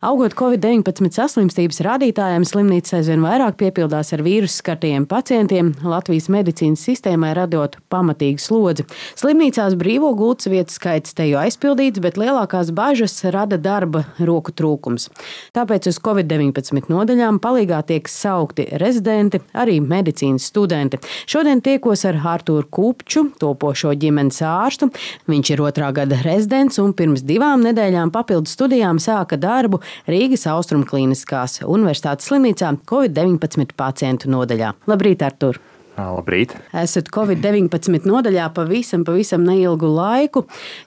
Augot 0.00 0.32
Covid-19 0.32 1.12
saslimstības 1.12 1.82
rādītājiem, 1.84 2.46
slimnīca 2.48 2.94
aizvien 2.96 3.20
vairāk 3.20 3.58
piepildās 3.60 4.14
ar 4.16 4.22
vīrusu 4.24 4.62
skartajiem 4.62 5.02
pacientiem, 5.04 5.74
Latvijas 5.84 6.30
medicīnas 6.32 6.80
sistēmai 6.88 7.34
radot 7.36 7.74
pamatīgu 7.92 8.40
slodzi. 8.40 8.86
Slimnīcās 9.20 9.76
brīvo 9.76 10.14
gultas 10.16 10.48
vietu 10.48 10.72
skaits 10.72 11.12
te 11.12 11.26
jau 11.28 11.42
aizpildīts, 11.42 12.00
bet 12.00 12.16
lielākās 12.16 12.70
bažas 12.72 13.18
rada 13.28 13.58
darba 13.60 14.06
roku 14.16 14.54
trūkums. 14.56 15.10
Tāpēc 15.52 15.90
uz 15.92 15.98
Covid-19 16.00 16.88
nodaļām 16.88 17.42
palīgā 17.44 17.82
tiek 17.92 18.08
saukti 18.08 18.70
rezidenti, 18.80 19.42
arī 19.52 19.82
medicīnas 19.84 20.48
studenti. 20.48 20.96
Šodien 21.28 21.60
tiekos 21.60 22.06
ar 22.08 22.22
Artūru 22.38 22.70
Kupču, 22.72 23.26
topošo 23.36 23.92
ģimenes 23.92 24.40
ārstu. 24.48 24.88
Viņš 25.28 25.52
ir 25.52 25.66
otrā 25.68 25.92
gada 26.00 26.24
rezidents 26.24 26.80
un 26.80 26.96
pirms 26.96 27.20
divām 27.20 27.68
nedēļām 27.68 28.16
papildu 28.16 28.48
studijām 28.48 28.96
sāka 28.96 29.36
darbu 29.36 29.84
Rīgas 30.10 30.46
Austrumkliniskās 30.50 31.60
Universitātes 31.66 32.30
slimnīcā 32.30 32.72
Covid-19 32.90 33.76
pacientu 33.78 34.30
nodaļā. 34.32 34.74
Labrīt, 34.90 35.24
Artur! 35.26 35.60
Labrīt! 36.00 36.54
Esat 36.76 37.10
Covid-19 37.12 38.06
nodaļā 38.08 38.46
pavisam, 38.56 39.04
pavisam 39.04 39.44
neilgu 39.44 39.90
laiku. 39.90 40.44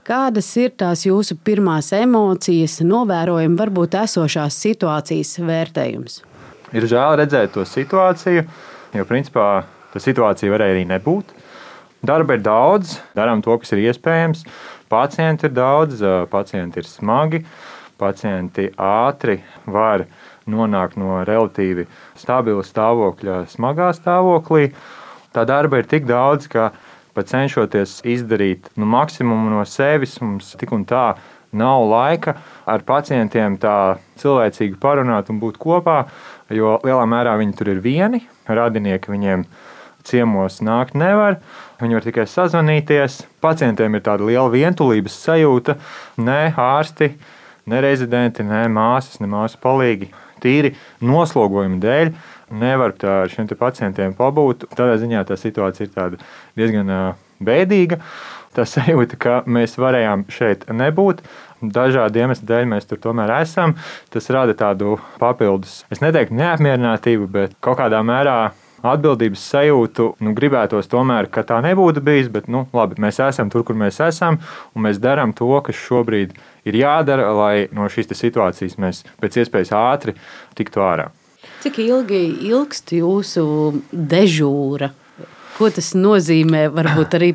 Kādas 0.08 0.49
ir 0.61 0.73
tās 0.80 1.05
jūsu 1.05 1.38
pirmās 1.45 1.91
emocijas, 1.97 2.80
novērojumi, 2.88 3.59
varbūt 3.59 3.97
esošās 4.03 4.58
situācijas 4.66 5.35
vērtējums? 5.44 6.22
Ir 6.73 6.88
žēl 6.89 7.20
redzēt 7.22 7.53
to 7.53 7.66
situāciju, 7.70 8.47
jo 8.97 9.05
principā 9.09 9.47
tā 9.94 10.02
situācija 10.02 10.53
varēja 10.53 10.77
arī 10.77 10.88
nebūt. 10.89 11.35
Darba 12.03 12.35
ir 12.35 12.41
daudz, 12.44 12.97
darām 13.16 13.44
to, 13.45 13.55
kas 13.61 13.75
ir 13.75 13.85
iespējams. 13.85 14.44
Pacienti 14.91 15.47
ir 15.47 15.53
daudz, 15.55 16.02
pacienti 16.31 16.81
ir 16.81 16.89
smagi 16.89 17.44
pacienti 18.03 18.67
ātri 18.75 19.39
var 19.66 20.05
nonākt 20.49 20.99
no 20.99 21.21
relatīvi 21.23 21.88
stabila 22.20 22.63
stāvokļa 22.67 23.44
smagā 23.52 23.94
stāvoklī. 23.95 24.72
Tā 25.33 25.45
darba 25.50 25.80
ir 25.80 25.88
tik 25.89 26.05
daudz, 26.09 26.50
ka 26.52 26.72
pat 27.16 27.30
cenšoties 27.31 28.02
izdarīt 28.09 28.67
nu, 28.75 28.88
maksimumu 28.89 29.53
no 29.53 29.63
sevis, 29.69 30.19
mums 30.22 30.53
tik 30.59 30.73
un 30.75 30.83
tā 30.89 31.13
nav 31.53 31.86
laika 31.89 32.36
ar 32.69 32.83
pacientiem 32.86 33.58
tā 33.61 33.97
cilvēcīgi 34.22 34.80
parunāt 34.81 35.30
un 35.30 35.39
būt 35.41 35.59
kopā, 35.61 36.03
jo 36.53 36.80
lielā 36.85 37.06
mērā 37.09 37.38
viņi 37.41 37.58
tur 37.59 37.69
ir 37.75 37.83
vieni, 37.83 38.23
radinieki 38.50 39.13
viņiem 39.13 39.45
ciemos 40.03 40.59
nākt 40.66 40.97
nevar. 41.00 41.39
Viņi 41.80 41.97
var 41.97 42.06
tikai 42.06 42.25
sazvanīties. 42.30 43.22
Pacientiem 43.44 43.95
ir 43.95 44.03
tāda 44.03 44.25
liela 44.28 44.50
vientulības 44.52 45.16
sajūta, 45.25 45.78
ne 46.17 46.41
ārsti 46.59 47.13
ne 47.69 47.81
rezidenti, 47.83 48.45
ne 48.47 48.66
māsas, 48.72 49.19
ne 49.23 49.30
māsu 49.31 49.59
palīgi. 49.64 50.11
Tīri 50.44 50.73
noslogojuma 51.03 51.80
dēļ 51.83 52.14
nevar 52.59 52.94
ar 53.08 53.31
šiem 53.31 53.47
pacientiem 53.59 54.16
pabūt. 54.17 54.67
Tādā 54.75 54.97
ziņā 55.02 55.23
tā 55.28 55.38
situācija 55.39 55.88
ir 55.88 56.17
diezgan 56.59 56.91
bēdīga. 57.44 58.02
Tā 58.53 58.67
sajūta, 58.69 59.17
ka 59.17 59.38
mēs 59.50 59.80
varējām 59.81 60.28
šeit 60.30 60.67
nebūt, 60.69 61.23
dažādu 61.73 62.22
iemeslu 62.22 62.45
dēļ 62.50 62.67
mēs 62.75 62.86
tur 62.86 63.00
tomēr 63.02 63.31
esam. 63.39 63.73
Tas 64.14 64.30
rada 64.34 64.53
tādu 64.58 65.00
papildus, 65.22 65.81
es 65.89 66.03
neteiktu 66.03 66.38
neapmierinātību, 66.38 67.30
bet 67.34 67.56
kaut 67.64 67.80
kādā 67.81 68.03
mērā 68.06 68.52
atbildības 68.84 69.44
sajūtu. 69.50 70.09
Nu, 70.22 70.36
gribētos 70.38 70.91
tomēr, 70.91 71.31
ka 71.34 71.45
tā 71.47 71.61
nebūtu 71.66 72.03
bijis, 72.03 72.30
bet 72.30 72.50
nu, 72.52 72.66
labi, 72.75 73.00
mēs 73.02 73.22
esam 73.23 73.50
tur, 73.50 73.64
kur 73.66 73.80
mēs 73.80 74.02
esam, 74.03 74.38
un 74.75 74.86
mēs 74.86 75.02
darām 75.02 75.34
to, 75.34 75.50
kas 75.66 75.80
šobrīd 75.88 76.36
ir 76.36 76.52
jādara, 76.66 77.30
lai 77.36 77.67
no 77.75 77.88
šīs 77.92 78.14
situācijas 78.16 78.80
mēs 78.80 79.03
pēc 79.22 79.42
iespējas 79.44 79.73
ātri 79.75 80.16
tiktu 80.56 80.83
ārā. 80.83 81.09
Cik 81.64 81.80
ilgi 81.83 82.19
ilgst 82.50 82.92
jūsu 82.95 83.45
dežūra? 83.92 84.91
Ko 85.53 85.69
tas 85.69 85.91
nozīmē? 85.94 86.66
Varbūt 86.73 87.13
arī 87.19 87.29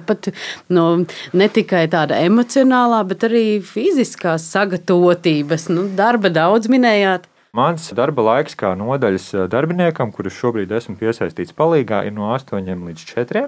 no, 0.74 0.84
ne 1.32 1.48
tikai 1.48 1.86
tāda 1.92 2.18
emocionālā, 2.26 3.04
bet 3.06 3.28
arī 3.28 3.60
fiziskās 3.62 4.48
sagatavotības. 4.52 5.68
Nu, 5.70 5.86
darba 5.94 6.32
daudz 6.32 6.66
minējāt. 6.72 7.28
Mans 7.56 7.86
darba 7.96 8.20
laiks 8.26 8.52
kā 8.58 8.74
nodaļas 8.76 9.30
darbiniekam, 9.48 10.10
kurš 10.12 10.36
šobrīd 10.42 10.72
esmu 10.76 10.98
piesaistīts 11.00 11.54
palīgā, 11.56 12.02
ir 12.04 12.12
no 12.12 12.28
8 12.34 12.68
līdz 12.68 13.06
4. 13.08 13.46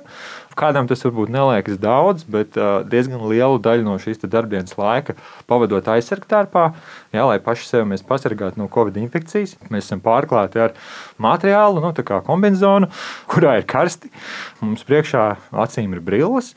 Kādam 0.59 0.89
tas 0.91 1.05
varbūt 1.07 1.31
neliekas 1.31 1.79
daudz, 1.79 2.25
bet 2.27 2.57
diezgan 2.91 3.23
lielu 3.31 3.61
daļu 3.63 3.87
no 3.87 3.95
šīs 4.03 4.19
darbdienas 4.25 4.75
laika 4.75 5.15
pavadot 5.47 5.87
aizsargtārpā, 5.95 6.65
jā, 7.15 7.23
lai 7.29 7.39
paši 7.43 7.69
sevi 7.69 7.87
mēs 7.93 8.03
pasargātu 8.07 8.59
no 8.59 8.67
covid 8.73 8.99
infekcijas. 8.99 9.55
Mēs 9.71 9.87
esam 9.87 10.03
pārklāti 10.03 10.59
ar 10.65 10.75
materiālu, 11.23 11.83
nu, 11.85 11.93
kā 11.95 12.19
kombināciju, 12.27 12.91
kurā 13.31 13.61
ir 13.61 13.69
karsti. 13.71 14.11
Mums 14.61 14.83
priekšā 14.89 15.27
acīm 15.65 15.95
ir 15.95 16.03
brilles. 16.05 16.57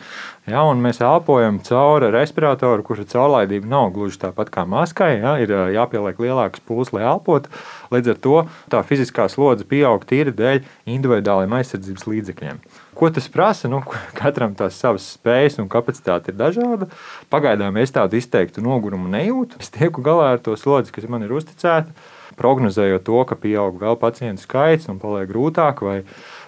Ja, 0.49 0.65
mēs 0.75 0.97
elpojam 0.99 1.61
caur 1.63 2.03
respiratoru, 2.11 2.83
kura 2.83 3.05
caurlaidība 3.07 3.69
nav 3.69 3.93
gluži 3.95 4.19
tāpat 4.25 4.49
kā 4.51 4.65
maskai. 4.67 5.13
Ja, 5.21 5.37
ir 5.39 5.53
jāpieliek 5.71 6.19
lielāks 6.19 6.65
pūles, 6.67 6.91
lai 6.91 7.05
elpotu. 7.07 7.53
Līdz 7.93 8.11
ar 8.11 8.19
to 8.25 8.41
tā 8.73 8.81
fiziskā 8.83 9.29
slodze 9.31 9.63
pieaug 9.69 10.03
tīri 10.09 10.33
dēļ 10.35 10.65
individuāliem 10.97 11.55
aizsardzības 11.61 12.09
līdzekļiem. 12.09 12.59
Ko 12.95 13.09
tas 13.09 13.27
prasa? 13.31 13.69
Nu, 13.71 13.81
katram 14.17 14.53
tās 14.57 14.77
savas 14.79 15.05
spējas 15.15 15.59
un 15.61 15.69
kapacitāte 15.71 16.31
ir 16.31 16.37
dažāda. 16.39 16.89
Pagaidām 17.33 17.77
es 17.81 17.93
tādu 17.93 18.19
izteiktu 18.19 18.63
nogurumu 18.65 19.09
nejūtu. 19.11 19.61
Es 19.63 19.73
tieku 19.73 20.03
galā 20.05 20.33
ar 20.35 20.43
to 20.43 20.53
slodzi, 20.59 20.93
kas 20.93 21.07
man 21.09 21.25
ir 21.25 21.33
uzticēta, 21.33 21.93
prognozējot 22.37 23.05
to, 23.07 23.19
ka 23.29 23.37
pieaug 23.39 23.79
vēl 23.81 23.97
pacientu 24.01 24.45
skaits 24.45 24.89
un 24.91 25.01
paliek 25.01 25.29
grūtāk. 25.31 25.81
Vai, 25.85 25.97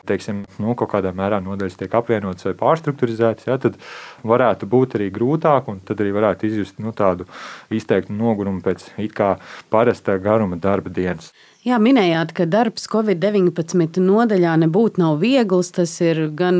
teiksim, 0.05 0.43
nu, 0.61 0.75
kaut 0.77 0.91
kādā 0.93 1.13
mērā 1.17 1.41
nodaļas 1.41 1.79
tiek 1.79 1.97
apvienotas 1.97 2.45
vai 2.45 2.53
pārstruktūrizētas, 2.59 3.49
ja, 3.49 3.57
tad 3.61 3.79
varētu 4.27 4.69
būt 4.69 4.99
arī 4.99 5.09
grūtāk, 5.13 5.71
un 5.73 5.81
tad 5.85 6.03
arī 6.03 6.13
varētu 6.15 6.49
izjust 6.49 6.77
nu, 6.83 6.93
tādu 6.95 7.25
izteiktu 7.73 8.13
nogurumu 8.13 8.61
pēc 8.65 8.91
it 9.01 9.17
kā 9.17 9.35
parasta 9.73 10.19
garuma 10.21 10.61
darba 10.61 10.93
dienas. 10.93 11.33
Jā, 11.65 11.79
minējāt, 11.81 12.29
ka 12.37 12.45
darbs 12.45 12.83
Covid-19 12.91 13.97
nodaļā 14.05 14.51
nebūtu 14.61 15.01
nav 15.01 15.15
viegls. 15.23 15.71
Tas 15.73 15.95
ir 15.97 16.27
gan 16.37 16.59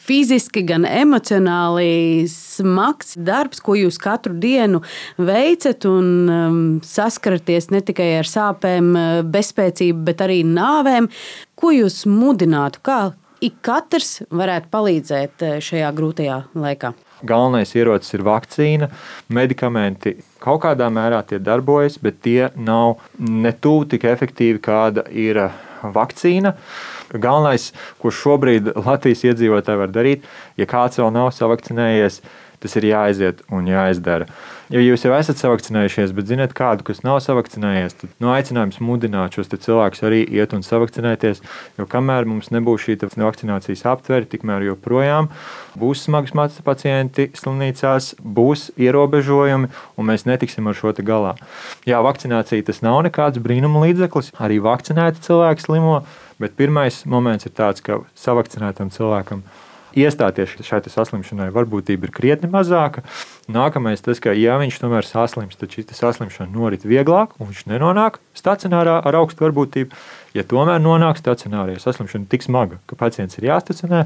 fiziski, 0.00 0.62
gan 0.64 0.86
emocionāli 0.88 2.24
smags 2.32 3.18
darbs, 3.20 3.60
ko 3.60 3.76
jūs 3.76 4.00
katru 4.00 4.38
dienu 4.40 4.80
veicat 5.20 5.84
un 5.90 6.08
um, 6.32 6.62
saskaraties 6.80 7.68
ne 7.68 7.82
tikai 7.84 8.14
ar 8.22 8.30
sāpēm, 8.32 8.94
bezspēcību, 9.28 10.06
bet 10.08 10.24
arī 10.24 10.40
nāvēm. 10.48 11.10
Ko 11.60 11.76
jūs 11.76 12.06
mudinātu? 12.08 12.80
Kā 12.80 13.00
ik 13.44 13.60
katrs 13.60 14.22
varētu 14.32 14.72
palīdzēt 14.72 15.44
eh, 15.44 15.60
šajā 15.68 15.92
grūtajā 16.00 16.42
laikā? 16.56 16.96
Galvenais 17.26 17.74
ierocis 17.76 18.14
ir 18.16 18.24
vakcīna, 18.26 18.90
medikamenti. 19.28 20.16
Kaut 20.40 20.62
kādā 20.64 20.88
mērā 20.92 21.20
tie 21.28 21.40
darbojas, 21.42 21.98
bet 22.00 22.22
tie 22.24 22.48
nav 22.56 23.00
ne 23.18 23.52
tuvu 23.52 23.88
tik 23.92 24.06
efektīvi, 24.08 24.60
kāda 24.64 25.04
ir 25.12 25.42
vakcīna. 25.82 26.54
Galvenais, 27.10 27.70
ko 28.00 28.12
šobrīd 28.14 28.72
Latvijas 28.76 29.24
iedzīvotāji 29.30 29.82
var 29.82 29.92
darīt, 29.94 30.28
ja 30.60 30.68
kāds 30.70 31.00
vēl 31.00 31.10
nav 31.14 31.32
savakcinējies, 31.36 32.20
tas 32.60 32.76
ir 32.76 32.86
jāaiziet 32.90 33.44
un 33.52 33.68
jāizdara. 33.68 34.28
Ja 34.70 34.78
jūs 34.78 35.02
jau 35.02 35.10
esat 35.16 35.40
savakcinējušies, 35.40 36.12
bet 36.14 36.28
zinat 36.30 36.52
kādu, 36.54 36.84
kas 36.86 37.00
nav 37.02 37.16
savakcinējies, 37.24 37.96
tad 37.98 38.10
no 38.22 38.28
nu, 38.28 38.32
aicinājums 38.36 38.78
mudināt 38.84 39.34
šos 39.34 39.48
cilvēkus 39.50 40.04
arī 40.06 40.20
iet 40.22 40.52
un 40.54 40.62
savakcinēties. 40.62 41.40
Jo 41.80 41.86
kamēr 41.90 42.28
mums 42.30 42.52
nebūs 42.54 42.84
šī 42.84 42.98
vakcinācijas 43.18 43.82
aptvere, 43.90 44.28
tikmēr 44.30 44.68
joprojām 44.68 45.30
būs 45.80 46.04
smagas 46.06 46.36
matas 46.38 46.60
pacienti 46.62 47.30
slimnīcās, 47.34 48.12
būs 48.22 48.68
ierobežojumi, 48.78 49.70
un 49.96 50.06
mēs 50.06 50.26
netiksim 50.28 50.70
ar 50.70 50.78
šo 50.78 50.92
galā. 51.00 51.34
Jā, 51.88 51.98
vakcinācija 52.04 52.68
tas 52.68 52.82
nav 52.86 53.00
nekāds 53.08 53.42
brīnuma 53.42 53.82
līdzeklis. 53.86 54.30
Arī 54.38 54.60
vakcinēti 54.62 55.24
cilvēki 55.26 55.66
slimo, 55.66 55.96
bet 56.38 56.54
pirmais 56.60 57.02
moments 57.10 57.50
ir 57.50 57.56
tāds, 57.56 57.82
ka 57.82 58.04
savakcinētam 58.14 58.94
cilvēkam 58.94 59.42
ir 59.42 59.69
iestāties 59.98 60.56
šai 60.66 60.80
saslimšanai 60.86 61.50
varbūtība 61.54 62.08
ir 62.08 62.14
krietni 62.14 62.50
mazāka. 62.50 63.02
Nākamais 63.50 64.02
tas, 64.04 64.20
ka 64.22 64.34
ja 64.36 64.58
viņš 64.60 64.78
tomēr 64.82 65.06
saslims, 65.06 65.58
tad 65.60 65.74
šī 65.74 65.86
saslimšana 65.88 66.50
norit 66.54 66.86
vieglāk 66.86 67.34
un 67.38 67.50
viņš 67.50 67.66
nenonāk 67.70 68.20
stacionārā 68.38 69.00
ar 69.04 69.20
augstu 69.20 69.46
varbūtību. 69.46 69.98
Ja 70.36 70.46
tomēr 70.46 70.78
nonāk 70.82 71.18
stacionārā, 71.18 71.74
ja 71.74 71.82
saslimšana 71.82 72.26
ir 72.26 72.30
tik 72.30 72.46
smaga, 72.46 72.78
ka 72.86 72.98
pacients 73.00 73.38
ir 73.40 73.48
jāstacionē, 73.50 74.04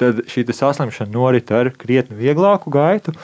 tad 0.00 0.24
šī 0.30 0.46
saslimšana 0.54 1.10
norit 1.12 1.50
ar 1.50 1.72
krietni 1.74 2.18
vieglāku 2.20 2.72
gaitu. 2.74 3.16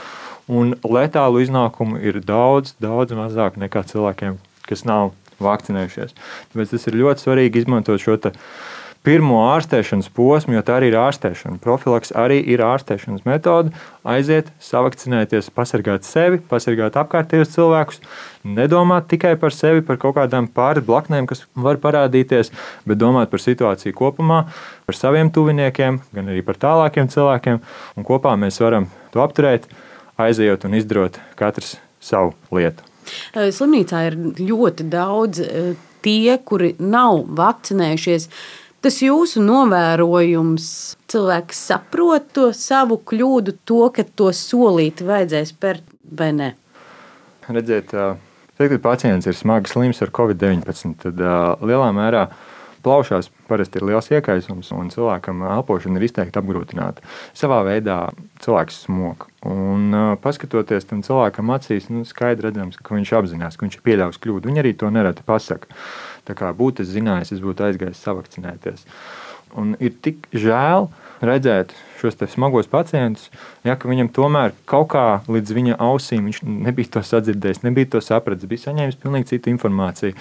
Un 0.51 0.75
letālu 0.83 1.39
iznākumu 1.45 2.01
ir 2.03 2.19
daudz, 2.27 2.75
daudz 2.83 3.15
mazāk 3.15 3.55
nekā 3.63 3.85
cilvēkiem, 3.87 4.41
kas 4.67 4.83
nav 4.85 5.13
vakcinējušies. 5.43 6.17
Tāpēc 6.53 6.75
tas 6.75 6.89
ir 6.89 6.99
ļoti 6.99 7.25
svarīgi 7.25 7.63
izmantot 7.63 8.03
šo 8.03 8.19
pirmo 9.07 9.41
ārstēšanas 9.51 10.09
posmu, 10.15 10.55
jo 10.57 10.63
tā 10.67 10.77
arī 10.79 10.93
ir 10.93 10.97
ārstēšana. 11.01 11.59
Profilaks 11.63 12.13
arī 12.19 12.39
ir 12.55 12.63
ārstēšanas 12.63 13.25
metode. 13.27 13.73
Aiziet, 14.07 14.53
savakcinēties, 14.63 15.51
pasargāt 15.55 16.07
sevi, 16.07 16.39
pasargāt 16.51 16.99
apkārtējos 17.01 17.53
cilvēkus, 17.55 18.01
nedomāt 18.47 19.09
tikai 19.11 19.35
par 19.43 19.55
sevi, 19.55 19.83
par 19.87 19.99
kaut 20.03 20.17
kādām 20.21 20.49
pāris 20.55 20.87
blaknēm, 20.87 21.27
kas 21.31 21.45
var 21.55 21.81
parādīties, 21.83 22.53
bet 22.87 23.03
domāt 23.03 23.31
par 23.35 23.43
situāciju 23.43 23.97
kopumā, 23.99 24.45
par 24.87 24.99
saviem 24.99 25.35
tuviniekiem, 25.35 26.01
gan 26.15 26.31
arī 26.31 26.47
par 26.47 26.61
tālākiem 26.63 27.11
cilvēkiem. 27.11 27.63
Un 27.99 28.07
kopā 28.07 28.37
mēs 28.39 28.63
varam 28.63 28.91
to 29.15 29.23
apturēt, 29.25 29.67
aizejot 30.23 30.69
un 30.69 30.79
izdarot 30.79 31.19
katrs 31.39 31.77
savu 32.03 32.37
lietu. 32.55 32.87
Slimnīcā 33.35 34.07
ir 34.07 34.19
ļoti 34.39 34.87
daudz 34.91 35.43
tie, 36.03 36.39
kuri 36.45 36.75
nav 36.79 37.25
vakcinējušies. 37.39 38.29
Tas 38.83 38.97
jūsu 38.99 39.39
novērojums, 39.45 40.65
cilvēks 41.13 41.59
saprot 41.69 42.25
to 42.35 42.49
savu 42.57 42.97
kļūdu, 43.07 43.55
to, 43.69 43.85
ka 43.95 44.03
to 44.03 44.33
solīti 44.35 45.07
vajadzēs 45.07 45.53
spērt 45.55 45.85
vai 46.19 46.33
ne? 46.35 46.49
Redziet, 47.47 47.95
tad, 47.95 48.19
kad 48.59 48.81
pacients 48.83 49.29
ir 49.31 49.39
smagi 49.39 49.71
slims 49.71 50.03
ar 50.03 50.11
covid-19, 50.15 50.97
tad 51.05 51.23
lielā 51.63 51.93
mērā 51.95 52.25
plaušās 52.85 53.31
parasti 53.49 53.81
ir 53.81 53.87
liels 53.89 54.11
iekaisums, 54.13 54.71
un 54.77 54.91
cilvēkam 54.93 55.45
elpošana 55.59 56.01
ir 56.01 56.07
izteikti 56.09 56.41
apgrūtināta. 56.41 57.05
Savā 57.39 57.63
veidā 57.67 57.99
cilvēks 58.45 58.83
smog. 58.87 59.29
Un, 59.49 59.95
paskatoties 60.23 60.89
tam 60.91 61.05
cilvēkam 61.07 61.53
acīs, 61.55 61.89
nu, 61.93 62.07
skaidri 62.09 62.51
redzams, 62.51 62.79
ka 62.79 62.97
viņš 62.97 63.15
apzinās, 63.21 63.59
ka 63.59 63.67
viņš 63.67 63.79
ir 63.79 63.87
pieļāvis 63.89 64.21
kļūdu. 64.23 64.51
Viņi 64.51 64.65
arī 64.65 64.75
to 64.79 64.91
nereti 64.95 65.27
pasaka. 65.27 65.71
Tā 66.29 66.37
kā 66.39 66.53
būtu 66.57 66.85
es 66.85 66.93
zinājis, 66.95 67.35
es 67.37 67.43
būtu 67.43 67.67
aizgājis 67.67 68.03
savakcinēties. 68.07 68.87
Un 69.59 69.75
ir 69.83 69.97
tik 70.05 70.29
žēl 70.33 70.89
redzēt 71.23 71.75
šos 72.03 72.19
smagos 72.33 72.69
pacientus, 72.71 73.31
ja 73.67 73.77
viņam 73.79 74.11
tomēr 74.15 74.55
kaut 74.69 74.91
kā 74.95 75.07
līdz 75.31 75.55
viņa 75.57 75.79
ausīm 75.83 76.29
viņš 76.29 76.43
nebija 76.45 76.97
to 76.97 77.05
sadzirdējis, 77.07 77.63
nebija 77.67 77.95
to 77.95 78.03
sapratis, 78.05 78.49
bija 78.51 78.67
saņēmis 78.67 79.01
pilnīgi 79.03 79.33
citu 79.35 79.53
informāciju. 79.55 80.17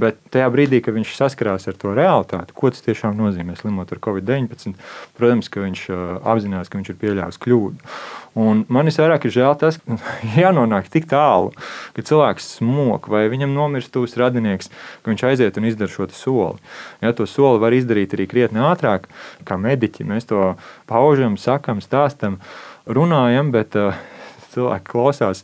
Bet 0.00 0.18
tajā 0.34 0.48
brīdī, 0.50 0.80
kad 0.82 0.96
viņš 0.96 1.14
saskarās 1.18 1.68
ar 1.70 1.78
to 1.78 1.94
realitāti, 1.94 2.54
ko 2.56 2.72
tas 2.74 2.82
tiešām 2.86 3.14
nozīmē 3.18 3.54
slimot 3.58 3.92
ar 3.94 4.02
covid-19, 4.02 4.74
protams, 5.18 5.50
ka 5.50 5.62
viņš 5.62 5.86
apzinās, 6.22 6.70
ka 6.70 6.80
viņš 6.80 6.92
ir 6.94 7.00
pieļāvis 7.02 7.40
kļūdu. 7.44 7.94
Un 8.34 8.64
man 8.66 8.90
visvairāk 8.90 9.28
ir 9.28 9.34
žēl 9.36 9.54
tas, 9.60 9.78
ka 9.78 9.98
jānonāk 10.42 10.88
tik 10.90 11.06
tālu, 11.10 11.52
ka 11.94 12.02
cilvēks 12.02 12.56
smok 12.58 13.06
vai 13.12 13.28
viņam 13.30 13.54
nomirst 13.54 13.92
tūs 13.94 14.16
radinieks, 14.18 14.72
ka 15.02 15.12
viņš 15.12 15.24
aiziet 15.30 15.60
un 15.60 15.68
izdara 15.70 15.92
šo 15.92 16.08
soli. 16.10 16.58
Ja 17.04 17.14
to 17.14 17.28
soli 17.30 17.62
var 17.62 17.76
izdarīt 17.76 18.16
arī 18.16 18.26
krietni 18.30 18.62
ātrāk, 18.64 19.06
kā 19.46 19.58
mediķi. 19.60 20.06
Mēs 20.10 20.26
to 20.26 20.56
paužam, 20.90 21.23
sakam, 21.40 21.80
stāstam, 21.84 22.38
runājam, 22.86 23.50
bet 23.54 23.76
uh, 23.80 23.96
cilvēki 24.52 24.90
klausās 24.92 25.42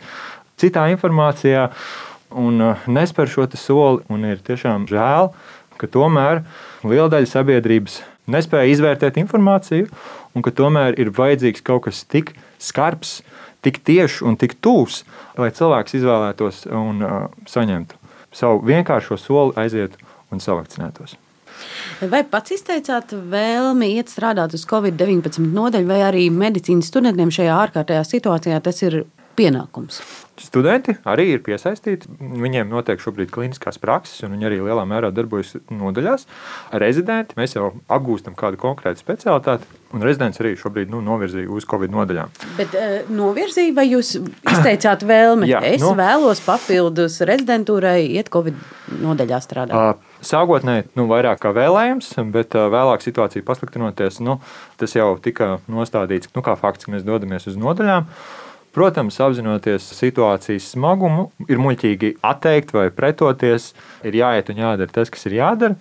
citā 0.60 0.86
informācijā 0.92 1.68
un 2.36 2.60
uh, 2.60 2.88
nespēr 2.90 3.30
šo 3.32 3.48
soli. 3.56 4.04
Ir 4.30 4.42
tiešām 4.46 4.86
žēl, 4.90 5.32
ka 5.80 5.88
tomēr 5.88 6.44
liela 6.84 7.08
daļa 7.12 7.30
sabiedrības 7.32 8.00
nespēja 8.30 8.74
izvērtēt 8.74 9.16
informāciju, 9.22 9.88
un 10.36 10.44
ka 10.44 10.52
tomēr 10.54 11.00
ir 11.00 11.14
vajadzīgs 11.16 11.64
kaut 11.66 11.88
kas 11.88 12.04
tik 12.04 12.34
skarbs, 12.60 13.22
tik 13.64 13.80
tiešs 13.84 14.20
un 14.22 14.36
tik 14.40 14.58
tūs, 14.60 15.02
lai 15.40 15.50
cilvēks 15.56 15.96
izvēlētos 15.98 16.66
un 16.68 17.00
uh, 17.00 17.24
saņemtu 17.48 18.00
savu 18.32 18.62
vienkāršo 18.66 19.18
soli, 19.18 19.54
aiziet 19.58 19.96
un 20.30 20.42
savakcinētos. 20.42 21.16
Vai 22.12 22.22
pats 22.28 22.54
izteicāt 22.56 23.12
vēlmi 23.12 23.92
iet 23.98 24.12
strādāt 24.12 24.54
uz 24.56 24.66
Covid-19 24.70 25.50
nodaļu, 25.52 25.88
vai 25.90 26.00
arī 26.06 26.26
medicīnas 26.32 26.88
studentiem 26.92 27.32
šajā 27.34 27.56
ārkārtējā 27.66 28.04
situācijā? 28.08 28.60
Tas 28.64 28.82
ir 28.86 29.02
pienākums? 29.40 30.02
Studenti 30.40 30.94
arī 31.08 31.26
ir 31.34 31.42
piesaistīti. 31.44 32.08
Viņiem 32.18 32.70
notiek 32.72 33.00
šobrīd 33.02 33.28
kliniskās 33.32 33.76
prakses, 33.80 34.22
un 34.24 34.32
viņi 34.34 34.48
arī 34.48 34.60
lielā 34.64 34.86
mērā 34.88 35.10
darbojas 35.12 35.52
nodaļās. 35.68 36.24
Rezidenti 36.80 37.36
mēs 37.36 37.56
jau 37.58 37.74
apgūstam 37.92 38.36
kādu 38.38 38.60
konkrētu 38.60 39.02
specialitāti, 39.02 39.68
un 39.92 40.04
rezidents 40.06 40.40
arī 40.40 40.54
šobrīd 40.60 40.92
nu, 40.92 41.02
novirzīja 41.04 41.50
uz 41.52 41.68
Covid 41.68 41.92
nodaļām. 41.92 42.32
Bet 42.56 42.76
uh, 42.78 42.96
novirzīja, 43.12 43.76
vai 43.76 43.86
jūs 43.90 44.14
izteicāt 44.16 45.04
vēlmi? 45.08 45.50
Jā, 45.50 45.60
es 45.74 45.84
nu, 45.84 45.92
vēlos 45.98 46.40
papildus 46.46 47.20
rezidentūrai 47.28 47.98
iet 48.08 48.32
Covid 48.32 48.56
nodaļā 49.02 49.44
strādāt. 49.44 49.76
Uh, 49.76 50.20
Sākotnēji 50.24 50.88
nu, 50.96 51.06
vairāk 51.10 51.40
kā 51.44 51.52
vēlējams, 51.56 52.14
bet 52.32 52.56
uh, 52.56 52.68
vēlāk 52.72 53.04
situācija 53.04 53.44
pasliktinoties, 53.44 54.22
nu, 54.24 54.40
tas 54.80 54.96
jau 54.96 55.14
tika 55.22 55.58
nostādīts 55.68 56.32
nu, 56.32 56.44
kā 56.44 56.56
fakts, 56.60 56.88
ka 56.88 56.96
mēs 56.96 57.04
dodamies 57.06 57.48
uz 57.50 57.60
nodaļām. 57.60 58.08
Protams, 58.70 59.16
apzinoties 59.18 59.88
situācijas 59.98 60.68
smagumu, 60.76 61.30
ir 61.50 61.58
muļķīgi 61.58 62.12
atteikt 62.22 62.70
vai 62.76 62.86
pretoties. 62.94 63.72
Ir 64.06 64.20
jāiet 64.20 64.52
un 64.52 64.60
jādara 64.62 64.94
tas, 64.94 65.10
kas 65.10 65.26
ir 65.26 65.40
jādara. 65.40 65.74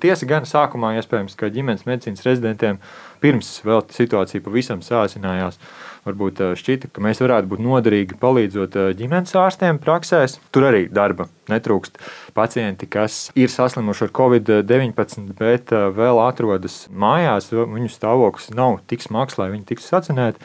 Tiesa 0.00 0.26
gan 0.28 0.48
sākumā, 0.48 0.94
iespējams, 1.00 1.36
ka 1.38 1.50
ģimenes 1.52 1.86
medicīnas 1.88 2.24
rezidentiem 2.26 2.80
pirms 3.20 3.58
vēl 3.66 3.84
situācija 3.92 4.42
pavisam 4.44 4.82
sācinājās. 4.84 5.60
Varbūt 6.06 6.40
eh, 6.40 6.52
šķita, 6.56 6.88
ka 6.94 7.02
mēs 7.04 7.20
varētu 7.20 7.50
būt 7.50 7.62
noderīgi 7.64 8.16
palīdzot 8.20 8.76
eh, 8.80 8.90
ģimenes 8.96 9.36
ārstiem 9.36 9.80
praksēs. 9.82 10.38
Tur 10.54 10.70
arī 10.70 10.86
darba 10.88 11.28
netrūkst. 11.52 12.00
Pacienti, 12.36 12.88
kas 12.88 13.26
ir 13.36 13.52
saslimuši 13.52 14.06
ar 14.06 14.14
covid-19, 14.16 15.34
bet 15.40 15.74
eh, 15.76 15.88
vēl 15.96 16.22
atrodas 16.24 16.86
mājās, 16.88 17.50
viņu 17.52 17.92
stāvoklis 17.92 18.48
nav 18.56 18.80
tik 18.90 19.04
smags, 19.04 19.36
lai 19.40 19.50
viņi 19.52 19.68
tiktu 19.74 19.88
sacinēti. 19.90 20.40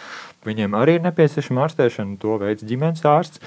Viņiem 0.46 0.76
arī 0.78 1.00
ir 1.00 1.08
nepieciešama 1.08 1.64
ārstēšana, 1.66 2.20
to 2.22 2.36
veids 2.44 2.68
ģimenes 2.68 3.08
ārsts. 3.10 3.42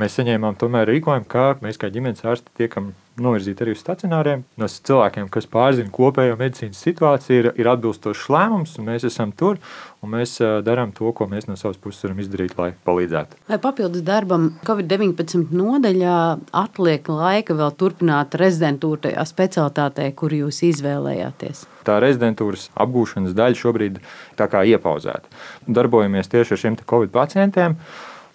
Mēs 0.00 0.18
saņēmām 0.18 0.58
tomēr 0.60 0.88
rīkojumu, 0.88 1.28
ka 1.28 1.52
mēs 1.64 1.78
kā 1.80 1.92
ģimenes 1.92 2.24
ārsti 2.26 2.52
tiekam 2.58 2.92
novirzīti 3.20 3.64
arī 3.64 3.74
uz 3.74 3.82
stacionāriem. 3.82 4.44
No 4.60 4.68
cilvēkiem, 4.68 5.28
kas 5.32 5.48
pārzina 5.50 5.92
kopējo 5.92 6.36
medicīnas 6.40 6.80
situāciju, 6.84 7.38
ir, 7.38 7.48
ir 7.60 7.70
atbilstošs 7.72 8.28
lēmums, 8.32 8.76
un 8.80 8.88
mēs 8.88 9.06
esam 9.08 9.34
tur, 9.36 9.58
un 10.02 10.14
mēs 10.14 10.38
darām 10.64 10.94
to, 10.96 11.10
ko 11.16 11.26
mēs 11.30 11.48
no 11.48 11.56
savas 11.60 11.80
puses 11.82 12.06
varam 12.06 12.22
izdarīt, 12.22 12.54
lai 12.58 12.70
palīdzētu. 12.86 13.42
Vai 13.50 13.58
papildus 13.62 14.04
darbam 14.06 14.50
Covid-19 14.66 15.52
nodaļā 15.52 16.20
atliek 16.62 17.10
laika 17.12 17.56
vēl 17.58 17.74
turpināt 17.80 18.38
rezidentūru 18.40 19.04
tajā 19.08 19.26
specialitātē, 19.28 20.08
kur 20.16 20.34
jūs 20.36 20.62
izvēlējāties? 20.72 21.66
Tā 21.86 21.98
rezidentūras 22.02 22.68
apgūšanas 22.78 23.34
daļa 23.36 23.58
šobrīd 23.58 23.98
ir 23.98 24.56
iepauzēta. 24.72 25.28
Darbojamies 25.66 26.30
tieši 26.30 26.54
ar 26.54 26.64
šiem 26.64 26.80
Covid 26.88 27.12
pacientiem. 27.14 27.76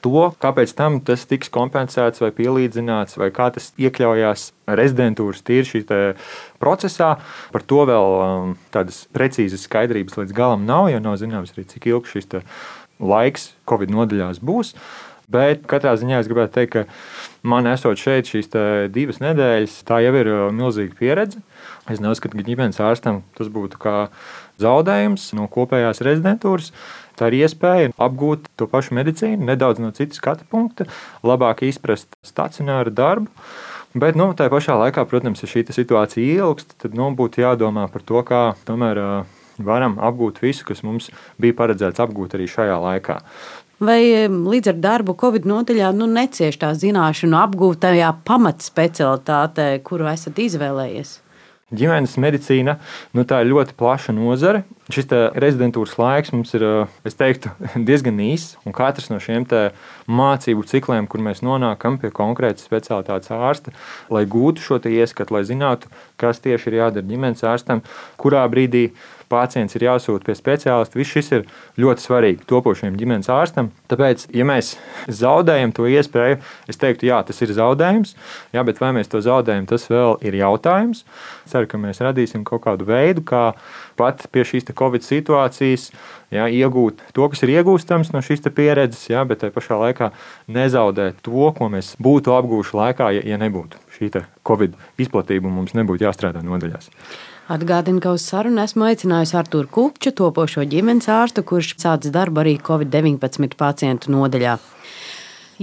To, 0.07 0.29
kāpēc 0.39 0.71
tam 0.77 1.01
tas 1.03 1.25
tiks 1.27 1.49
kompensēts 1.51 2.21
vai 2.23 2.29
pielīdzināts, 2.31 3.17
vai 3.19 3.27
kā 3.35 3.49
tas 3.51 3.73
iekļaujās 3.75 4.45
rezidentūras 4.79 5.43
tīri 5.43 5.67
šī 5.67 5.81
procesā, 6.61 7.09
par 7.51 7.65
to 7.67 7.81
vēl 7.89 8.15
um, 8.15 8.53
tādas 8.71 9.01
precīzas 9.11 9.65
skaidrības 9.67 10.15
līdz 10.21 10.35
galam 10.37 10.63
nav, 10.69 10.87
jo 10.93 11.01
nav 11.03 11.17
zināms 11.19 11.51
arī, 11.51 11.65
cik 11.67 11.89
ilgs 11.91 12.15
šis 12.15 12.31
laiks 13.03 13.49
Covid 13.67 13.91
nodaļās 13.91 14.39
būs. 14.39 14.77
Bet 15.27 15.65
katrā 15.67 15.91
ziņā 15.99 16.21
es 16.21 16.29
gribētu 16.31 16.53
teikt, 16.55 16.77
ka 16.77 17.43
man 17.43 17.67
esot 17.67 17.99
šeit 17.99 18.29
šīs 18.31 18.47
divas 18.95 19.19
nedēļas, 19.19 19.81
tā 19.89 19.99
jau 20.05 20.13
ir 20.15 20.29
uh, 20.31 20.43
milzīga 20.55 20.95
pieredze. 20.95 21.43
Es 21.91 21.99
neuzskatu, 21.99 22.39
ka 22.39 22.47
ģimenes 22.47 22.79
ārstam 22.79 23.25
tas 23.35 23.51
būtu 23.51 23.75
kā 23.83 23.97
zaudējums 24.63 25.33
no 25.35 25.49
kopējās 25.51 25.99
rezidentūras. 26.07 26.71
Tā 27.17 27.31
ir 27.31 27.39
iespēja 27.41 27.93
apgūt 27.97 28.45
to 28.59 28.67
pašu 28.69 28.93
medicīnu, 28.97 29.47
nedaudz 29.49 29.81
no 29.81 29.89
citas 29.95 30.21
skatu 30.21 30.45
punkta, 30.49 30.85
labāk 31.25 31.63
izprast 31.65 32.13
stacionāru 32.25 32.93
darbu. 32.93 33.31
Bet 33.97 34.17
nu, 34.19 34.29
tā 34.37 34.45
pašā 34.53 34.75
laikā, 34.77 35.07
protams, 35.09 35.41
ja 35.41 35.49
šī 35.49 35.63
situācija 35.73 36.43
ilgst, 36.43 36.75
tad 36.83 36.93
nu, 36.97 37.09
būtu 37.17 37.41
jādomā 37.41 37.87
par 37.89 38.03
to, 38.05 38.21
kā 38.27 38.41
tomēr 38.67 39.01
varam 39.57 39.97
apgūt 39.97 40.43
visu, 40.43 40.67
kas 40.67 40.83
mums 40.85 41.09
bija 41.41 41.55
paredzēts 41.57 42.03
apgūt 42.03 42.37
arī 42.37 42.45
šajā 42.51 42.77
laikā. 42.83 43.17
Vai 43.81 44.25
līdz 44.25 44.71
ar 44.71 44.77
darbu 44.81 45.13
Covid 45.21 45.45
nodaļā 45.49 45.91
nu, 45.93 46.07
necieš 46.09 46.57
tā 46.61 46.71
zināšanu 46.77 47.37
apgūtajā 47.37 48.09
pamatspecialitātē, 48.25 49.69
kuru 49.85 50.09
esat 50.09 50.41
izvēlējies? 50.41 51.17
Ģimenes 51.75 52.15
medicīna 52.21 52.77
nu, 53.11 53.25
ir 53.27 53.49
ļoti 53.51 53.75
plaša 53.79 54.15
nozare, 54.15 54.63
Šis 54.87 55.09
rezidentūras 55.35 55.97
laiks 55.99 56.31
mums 56.31 56.53
ir 56.55 56.63
teiktu, 57.19 57.51
diezgan 57.89 58.21
īss, 58.23 58.55
katrs 58.75 59.09
no 59.11 59.19
šiem 59.19 59.43
mācību 60.07 60.63
cikliem, 60.69 61.09
kur 61.11 61.19
mēs 61.23 61.43
nonākam 61.43 61.97
pie 61.99 62.11
konkrēta 62.15 62.63
speciālitātes 62.63 63.33
ārsta, 63.35 63.73
lai 64.13 64.23
gūtu 64.23 64.63
šo 64.63 64.79
ieskatu, 64.87 65.35
lai 65.35 65.43
zinātu, 65.43 65.91
kas 66.15 66.39
tieši 66.39 66.71
ir 66.71 66.79
jādara 66.79 67.07
ģimenes 67.09 67.43
ārstam, 67.43 67.83
kurā 68.15 68.45
brīdī 68.47 68.93
pacients 69.31 69.75
ir 69.77 69.85
jāsūta 69.87 70.27
pie 70.27 70.35
speciālista. 70.37 70.99
Viss 70.99 71.13
šis 71.13 71.31
ir 71.35 71.45
ļoti 71.79 72.03
svarīgi 72.03 72.47
topošajam 72.49 72.97
ģimenes 72.99 73.29
ārstam. 73.33 73.71
Tāpēc, 73.91 74.27
ja 74.35 74.47
mēs 74.47 74.75
zaudējam 75.19 75.73
to 75.75 75.87
iespēju, 75.91 76.39
es 76.71 76.81
teiktu, 76.81 77.09
jā, 77.09 77.21
tas 77.27 77.41
ir 77.43 77.53
zaudējums, 77.57 78.15
jā, 78.55 78.63
bet 78.67 78.81
vai 78.83 78.93
mēs 78.97 79.11
to 79.11 79.21
zaudējam, 79.23 79.67
tas 79.69 79.87
vēl 79.91 80.17
ir 80.27 80.39
jautājums. 80.41 81.03
Ceru, 81.47 81.69
ka 81.71 81.79
mēs 81.81 82.03
radīsim 82.03 82.45
kaut 82.47 82.65
kādu 82.65 82.87
veidu, 82.87 83.23
kā 83.27 83.51
pat 83.99 84.27
pie 84.31 84.45
šīs 84.47 84.67
Covid 84.77 85.05
situācijas 85.05 85.89
jā, 86.33 86.47
iegūt 86.47 87.01
to, 87.15 87.27
kas 87.31 87.43
ir 87.45 87.53
iegūstams 87.57 88.11
no 88.13 88.21
šīs 88.25 88.43
pieredzes, 88.55 89.07
jā, 89.11 89.23
bet 89.27 89.43
tajā 89.43 89.55
pašā 89.55 89.79
laikā 89.81 90.11
nezaudēt 90.51 91.21
to, 91.25 91.51
ko 91.57 91.71
mēs 91.73 91.95
būtu 92.03 92.35
apgūši 92.35 92.77
laikā, 92.81 93.11
ja, 93.17 93.23
ja 93.33 93.39
nebūtu 93.41 93.81
šī 93.97 94.11
Covid 94.47 94.77
izplatība 95.01 95.49
un 95.49 95.57
mums 95.61 95.75
nebūtu 95.77 96.07
jāstrādā 96.07 96.43
nodaļās. 96.45 96.91
Atgādinu, 97.47 98.01
ka 98.03 98.11
uz 98.11 98.25
sarunu 98.27 98.59
esmu 98.59 98.89
aicinājusi 98.89 99.37
Artūru 99.39 99.69
Kupču, 99.71 100.11
topošo 100.11 100.65
ģimenes 100.67 101.05
ārstu, 101.07 101.45
kurš 101.47 101.77
sācis 101.79 102.11
darbu 102.11 102.41
arī 102.43 102.57
Covid-19 102.59 103.55
pacientu 103.55 104.11
nodaļā. 104.11 104.57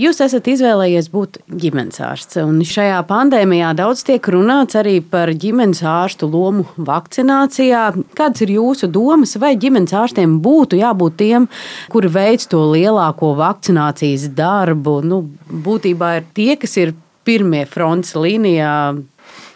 Jūs 0.01 0.23
esat 0.25 0.49
izvēlējies 0.51 1.11
būt 1.13 1.37
ģimenes 1.61 2.01
ārsts, 2.03 2.41
un 2.41 2.57
šajā 2.67 2.97
pandēmijā 3.07 3.75
daudz 3.77 4.01
tiek 4.09 4.33
runāts 4.33 4.81
arī 4.81 4.97
par 5.13 5.31
ģimenes 5.31 5.85
ārstu 5.87 6.27
lomu 6.33 6.65
vakcinācijā. 6.89 7.85
Kādas 8.17 8.43
ir 8.49 8.57
jūsu 8.57 8.89
domas, 8.89 9.37
vai 9.37 9.53
ģimenes 9.61 9.93
ārstiem 9.95 10.41
būtu 10.43 10.81
jābūt 10.81 11.21
tiem, 11.21 11.53
kuri 11.93 12.11
veic 12.17 12.49
to 12.49 12.65
lielāko 12.73 13.37
vakcinācijas 13.39 14.31
darbu? 14.35 15.03
Nu, 15.05 15.27
būtībā 15.69 16.17
ir 16.17 16.31
tie, 16.33 16.55
kas 16.65 16.81
ir 16.81 16.97
pirmie 17.29 17.67
frontes 17.69 18.17
līnijā 18.17 18.73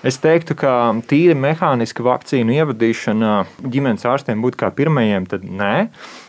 Es 0.06 0.14
teiktu, 0.22 0.54
ka 0.54 0.72
tīri 1.10 1.34
mehāniska 1.34 2.04
vakcīnu 2.06 2.54
ievadīšana 2.54 3.32
ģimenes 3.66 4.04
ārstiem 4.06 4.44
būtu 4.44 4.60
kā 4.60 4.68
pirmajiem, 4.70 5.26
tad 5.26 5.42
nē. 5.42 5.88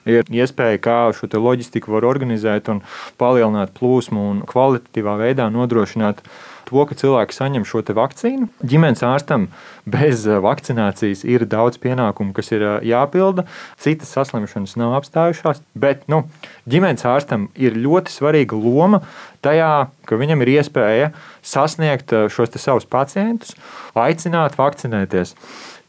Ir 0.10 0.26
iespēja, 0.34 0.80
kā 0.82 0.96
šo 1.14 1.30
loģistiku 1.38 1.94
var 1.94 2.08
organizēt 2.10 2.72
un 2.74 2.82
palielināt 3.22 3.76
plūsmu 3.78 4.24
un 4.32 4.40
kvalitatīvā 4.50 5.14
veidā 5.22 5.52
nodrošināt 5.54 6.24
to, 6.70 6.86
ka 6.86 6.98
cilvēki 6.98 7.36
saņem 7.36 7.66
šo 7.68 7.82
vakcīnu. 7.98 8.50
Ģimenes 8.62 9.02
ārstam 9.06 9.48
bez 9.90 10.26
eh, 10.28 10.40
vakcinācijas 10.44 11.24
ir 11.28 11.46
daudz 11.50 11.80
pienākumu, 11.82 12.34
kas 12.38 12.52
ir 12.54 12.66
eh, 12.66 12.76
jāpilda. 12.92 13.46
Citas 13.82 14.14
saslimšanas 14.16 14.78
nav 14.80 14.98
apstājušās, 15.00 15.64
bet 15.74 16.06
nu, 16.12 16.24
ģimenes 16.70 17.06
ārstam 17.10 17.50
ir 17.60 17.78
ļoti 17.80 18.14
svarīga 18.14 18.60
loma 18.60 19.02
tajā, 19.46 19.90
ka 20.06 20.20
viņam 20.20 20.46
ir 20.46 20.54
iespēja 20.60 21.12
sasniegt 21.46 22.14
eh, 22.14 22.30
šos 22.32 22.56
savus 22.60 22.88
pacientus, 22.90 23.56
aicināt 23.98 24.58
vakcinēties. 24.60 25.36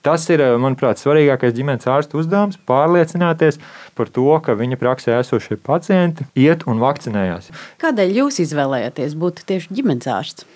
Tas 0.01 0.23
ir, 0.33 0.41
manuprāt, 0.57 0.97
svarīgākais 0.97 1.53
ģimenes 1.53 1.85
ārsta 1.93 2.17
uzdevums- 2.17 2.57
pārliecināties 2.71 3.59
par 3.95 4.09
to, 4.09 4.33
ka 4.41 4.57
viņa 4.57 4.79
praksē 4.81 5.19
esošie 5.21 5.59
pacienti 5.61 6.25
iet 6.35 6.65
un 6.65 6.81
vakcinējās. 6.81 7.51
Kādēļ 7.83 8.17
jūs 8.23 8.41
izvēlējāties 8.47 9.13
būt 9.21 9.45
tieši 9.45 9.77
ģimenes 9.77 10.09
ārsts? 10.09 10.49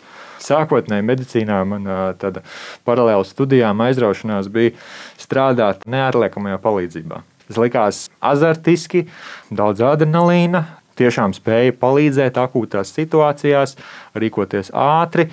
Sākotnēji 0.45 1.07
medicīnā 1.09 1.61
man 1.69 1.89
tāda 2.21 2.45
paralēli 2.85 3.29
studijām 3.29 3.81
aizraušanās 3.87 4.51
bija 4.53 4.75
strādāt 5.21 5.87
neatliekamajā 5.91 6.61
palīdzībā. 6.65 7.21
Tas 7.49 7.61
likās 7.61 7.99
azartiski, 8.25 9.05
daudz 9.53 9.83
adrenalīna, 9.85 10.65
tiešām 10.99 11.35
spēja 11.37 11.75
palīdzēt 11.81 12.39
akūtās 12.41 12.93
situācijās, 12.97 13.77
rīkoties 14.17 14.71
ātri, 14.73 15.29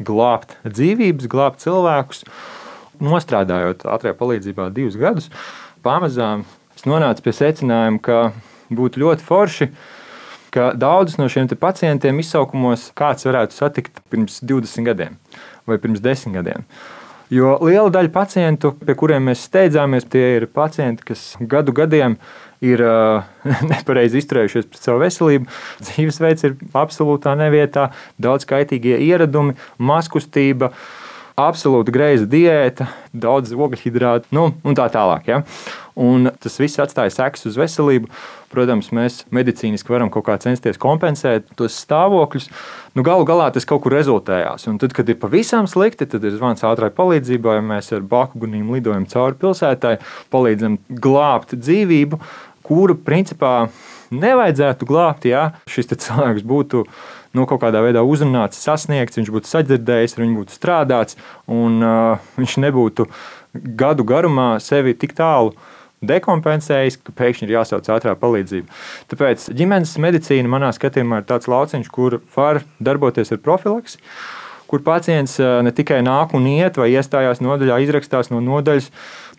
glābt 0.00 0.56
dzīvības, 0.66 1.28
glābt 1.30 1.62
cilvēkus. 1.64 2.24
Nostrādājot 3.00 3.86
ātrajā 3.88 4.16
palīdzībā 4.18 4.68
divus 4.76 4.98
gadus, 5.00 5.30
pamazām 5.84 6.44
es 6.76 6.84
nonācu 6.88 7.24
pie 7.24 7.32
secinājuma, 7.32 8.02
ka 8.04 8.18
būtu 8.70 9.00
ļoti 9.02 9.24
forši 9.26 9.70
ka 10.54 10.70
daudzus 10.76 11.18
no 11.20 11.28
šiem 11.30 11.48
pacientiem 11.60 12.18
izsaukumos 12.22 12.90
kāds 12.98 13.26
varētu 13.28 13.56
satikt 13.56 14.02
pirms 14.10 14.40
20 14.42 14.88
gadiem 14.88 15.18
vai 15.66 15.78
pirms 15.78 16.02
10 16.02 16.34
gadiem. 16.34 16.66
Jo 17.30 17.54
liela 17.62 17.92
daļa 17.94 18.10
pacientu, 18.10 18.72
pie 18.74 18.96
kuriem 18.98 19.28
mēs 19.30 19.44
steidzāmies, 19.46 20.08
tie 20.10 20.24
ir 20.40 20.48
pacienti, 20.50 21.04
kas 21.12 21.36
gadu 21.38 21.70
gadiem 21.70 22.16
ir 22.64 22.82
uh, 22.82 23.28
nepareizi 23.70 24.18
izturējušies 24.18 24.66
pret 24.66 24.88
savu 24.88 25.04
veselību. 25.04 25.46
Dzīvesveids 25.86 26.48
ir 26.48 26.56
absolūtā 26.74 27.36
nevietā, 27.38 27.92
daudz 28.18 28.48
kaitīgie 28.50 28.98
ieradumi, 29.06 29.54
maskustība, 29.78 30.72
absolūti 31.48 31.92
greiza 31.94 32.26
diēta, 32.30 32.88
daudz 33.12 33.54
ogļhidrātu 33.54 34.34
nu, 34.36 34.50
un 34.66 34.76
tā 34.78 34.88
tālāk. 34.92 35.30
Ja? 35.30 35.40
Un 36.00 36.30
tas 36.40 36.58
viss 36.60 36.80
atstāja 36.80 37.12
sekas 37.12 37.48
uz 37.50 37.58
veselību. 37.60 38.10
Protams, 38.50 38.88
mēs 38.94 39.20
medicīniski 39.30 39.92
varam 39.92 40.08
kaut 40.10 40.24
kā 40.26 40.34
censties 40.42 40.80
kompensēt 40.80 41.52
tos 41.58 41.76
stāvokļus. 41.84 42.48
Nu, 42.98 43.04
galu 43.06 43.26
galā 43.28 43.50
tas 43.54 43.68
kaut 43.68 43.84
kur 43.84 43.94
rezultējās. 43.94 44.66
Un 44.70 44.80
tad, 44.82 44.94
kad 44.96 45.10
ir 45.12 45.20
pavisam 45.22 45.68
slikti, 45.70 46.08
tad 46.10 46.26
ir 46.26 46.34
zvans 46.34 46.64
ātrai 46.66 46.90
palīdzībai. 46.96 47.60
Mēs 47.68 47.92
ar 47.94 48.02
bakuguniem 48.10 48.72
lidojam 48.74 49.06
cauri 49.10 49.38
pilsētai, 49.44 49.98
palīdzam 50.34 50.80
glābt 50.90 51.54
dzīvību, 51.54 52.18
kuru 52.66 52.98
principā 53.06 53.54
nevajadzētu 54.10 54.88
glābt, 54.88 55.26
ja 55.30 55.50
šis 55.70 55.92
cilvēks 55.94 56.46
būtu 56.46 56.84
nu, 57.36 57.46
kaut 57.46 57.62
kādā 57.64 57.82
veidā 57.84 58.04
uzrunāts, 58.06 58.60
sasniegts, 58.64 59.18
viņš 59.20 59.34
būtu 59.34 59.50
sadzirdējis, 59.50 60.16
viņš 60.18 60.38
būtu 60.40 60.56
strādāts 60.56 61.18
un 61.50 61.82
uh, 61.84 62.30
viņš 62.38 62.56
nebūtu 62.66 63.06
gadu 63.78 64.06
garumā 64.06 64.52
sevi 64.62 64.94
tik 64.98 65.14
tālu 65.18 65.54
dekompensējis, 66.00 66.96
ka 67.04 67.12
pēkšņi 67.16 67.46
ir 67.48 67.56
jāsauc 67.58 67.88
ātrā 67.92 68.14
palīdzība. 68.16 68.72
Tāpēc 69.12 69.50
ģimenes 69.56 69.96
medicīna 70.00 70.48
manā 70.48 70.70
skatījumā 70.72 71.20
ir 71.20 71.26
tāds 71.28 71.50
lauciņš, 71.50 71.90
kur 71.92 72.20
var 72.36 72.62
darboties 72.80 73.34
ar 73.34 73.42
profilaksi. 73.44 74.00
Kur 74.70 74.84
pacients 74.86 75.40
ne 75.40 75.72
tikai 75.74 75.98
nāk 76.06 76.36
un 76.38 76.44
iet, 76.46 76.76
vai 76.78 76.92
iestājās 76.92 77.42
nodaļā, 77.42 77.80
izrakstās 77.82 78.30
no 78.30 78.38
nodaļas, 78.44 78.90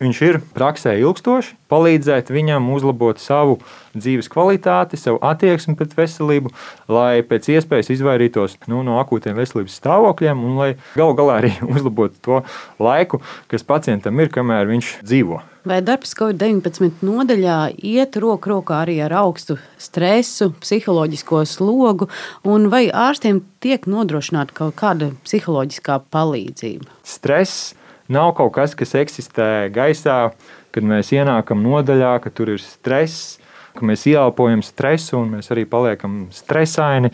viņš 0.01 0.21
ir 0.27 0.39
praksē 0.55 0.97
ilgstoši, 0.99 1.53
palīdzēt 1.71 2.33
viņam 2.33 2.67
uzlabot 2.73 3.21
savu 3.21 3.59
dzīves 3.95 4.27
kvalitāti, 4.33 4.99
savu 4.99 5.21
attieksmi 5.23 5.77
pret 5.79 5.95
veselību, 5.97 6.51
lai 6.91 7.21
pēc 7.27 7.51
iespējas 7.55 7.93
izvairītos 7.95 8.57
nu, 8.71 8.81
no 8.87 8.99
akūtiem 9.03 9.37
veselības 9.37 9.77
stāvokļiem 9.79 10.43
un 10.47 10.59
lai 10.59 10.71
galu 10.97 11.15
galā 11.21 11.39
arī 11.43 11.53
uzlabotu 11.75 12.19
to 12.27 12.43
laiku, 12.81 13.23
kas 13.51 13.67
pacientam 13.67 14.19
ir, 14.19 14.33
kamēr 14.33 14.69
viņš 14.73 14.97
dzīvo. 15.05 15.41
Vai 15.61 15.77
darbs 15.85 16.15
Covid-19 16.17 17.03
nodaļā 17.05 17.55
iet 17.85 18.15
roku 18.17 18.49
rokā 18.49 18.79
arī 18.81 18.95
ar 19.05 19.13
augstu 19.19 19.59
stresu, 19.77 20.47
psiholoģisko 20.57 21.43
slogu, 21.45 22.07
un 22.49 22.65
vai 22.73 22.87
ārstiem 22.89 23.43
tiek 23.61 23.85
nodrošināta 23.85 24.55
kaut 24.57 24.73
kāda 24.79 25.11
psiholoģiskā 25.21 25.99
palīdzība? 26.09 26.89
Stress 27.05 27.75
nav 28.09 28.33
kaut 28.39 28.55
kas, 28.57 28.73
kas 28.73 28.95
eksistē 29.03 29.69
gaisā, 29.75 30.31
kad 30.73 30.87
mēs 30.87 31.13
ienākam 31.13 31.61
nodaļā, 31.61 32.15
ka 32.25 32.33
tur 32.33 32.55
ir 32.55 32.65
stress, 32.65 33.37
ka 33.77 33.87
mēs 33.87 34.05
ieelpojam 34.09 34.63
stresu 34.65 35.19
un 35.19 35.35
mēs 35.37 35.51
arī 35.53 35.65
paliekam 35.69 36.25
stresaini. 36.35 37.11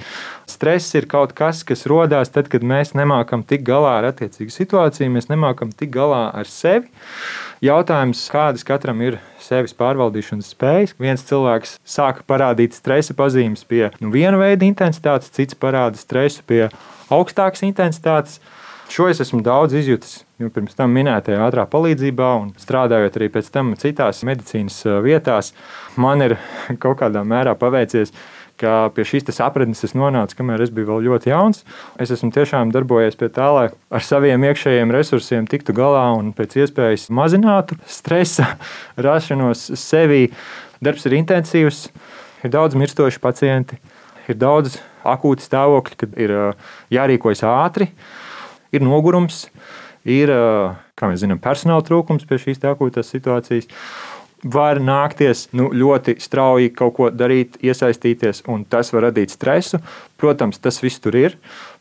Stress 0.47 0.95
ir 0.97 1.07
kaut 1.11 1.33
kas, 1.37 1.63
kas 1.67 1.85
rodas 1.89 2.31
tad, 2.33 2.49
kad 2.51 2.63
mēs 2.65 2.93
nemākam 2.97 3.43
tikt 3.47 3.65
galā 3.67 3.97
ar 3.99 4.09
attiecīgu 4.11 4.53
situāciju, 4.53 5.11
mēs 5.13 5.29
nemākam 5.31 5.71
tikt 5.75 5.93
galā 5.95 6.27
ar 6.35 6.49
sevi. 6.49 6.89
Jautājums, 7.63 8.21
kādas 8.31 8.65
katram 8.67 9.01
ir 9.01 9.19
sevis 9.41 9.73
pārvaldīšanas 9.77 10.51
spējas. 10.53 10.93
Viens 11.01 11.25
cilvēks 11.25 11.77
sāka 11.87 12.25
parādīt 12.27 12.77
stresa 12.77 13.15
pazīmes 13.17 13.65
pie 13.67 13.87
nu, 13.99 14.11
viena 14.13 14.37
veida 14.39 14.67
intensitātes, 14.67 15.33
cits 15.33 15.57
parāda 15.57 15.97
stresu 15.99 16.45
pie 16.47 16.67
augstākas 17.13 17.65
intensitātes. 17.67 18.41
Šo 18.87 19.09
es 19.11 19.19
esmu 19.19 19.41
daudz 19.43 19.75
izjutis 19.75 20.21
jau 20.39 20.47
pirms 20.53 20.77
tam 20.77 20.93
minētajā 20.95 21.41
ātrā 21.43 21.65
palīdzībā, 21.67 22.29
un 22.39 22.53
strādājot 22.61 23.17
arī 23.19 23.27
pēc 23.33 23.49
tam 23.51 23.73
citās 23.79 24.23
medicīnas 24.27 24.77
vietās. 25.03 25.51
Man 25.99 26.23
ir 26.23 26.37
kaut 26.83 27.01
kādā 27.01 27.23
mērā 27.27 27.57
paveicies 27.59 28.13
pie 28.57 29.03
šīs 29.05 29.27
sapratnes 29.35 29.83
es 29.85 29.93
nonācu, 29.93 30.37
kamēr 30.39 30.63
es 30.65 30.71
biju 30.73 30.87
vēl 30.89 31.03
ļoti 31.07 31.29
jauns. 31.29 31.63
Es 32.01 32.11
esmu 32.15 32.31
tiešām 32.33 32.71
darbojies 32.73 33.17
pie 33.19 33.29
tā, 33.33 33.49
lai 33.53 33.65
ar 33.69 34.03
saviem 34.03 34.47
iekšējiem 34.49 34.93
resursiem 34.95 35.49
tiktu 35.49 35.75
galā 35.77 36.07
un 36.17 36.31
pēc 36.33 36.57
iespējas 36.63 37.09
mazinātu 37.13 37.77
stresa 37.85 38.55
rašanos 39.07 39.67
sevī. 39.77 40.29
Darbs 40.81 41.05
ir 41.09 41.17
intensīvs, 41.19 41.87
ir 42.45 42.53
daudz 42.53 42.77
mirstoši 42.77 43.21
pacienti, 43.21 43.77
ir 44.29 44.39
daudz 44.39 44.79
akūti 45.07 45.45
stāvokļi, 45.45 45.99
kad 45.99 46.17
ir 46.19 46.33
jārīkojas 46.93 47.43
ātri 47.47 47.91
ir 48.75 48.85
nogurums, 48.85 49.45
ir, 50.07 50.31
kā 50.97 51.09
mēs 51.09 51.23
zinām, 51.23 51.41
personāla 51.43 51.85
trūkums 51.85 52.27
pie 52.27 52.39
šīs 52.41 52.63
akūtās 52.63 53.11
situācijas. 53.13 53.67
var 54.43 54.77
nākties 54.79 55.47
nu, 55.57 55.71
ļoti 55.73 56.19
strauji 56.21 56.69
kaut 56.77 56.93
ko 56.93 57.07
darīt, 57.09 57.57
iesaistīties, 57.65 58.43
un 58.47 58.65
tas 58.69 58.93
var 58.93 59.09
radīt 59.09 59.33
stresu. 59.33 59.79
Protams, 60.17 60.59
tas 60.61 60.77
viss 60.83 61.01
tur 61.01 61.15
ir. 61.17 61.37